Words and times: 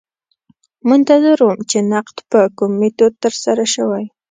منتظر 0.89 1.37
وم 1.43 1.57
چې 1.69 1.77
نقد 1.91 2.17
په 2.29 2.39
کوم 2.57 2.71
میتود 2.81 3.13
ترسره 3.23 3.65
شوی. 3.73 4.05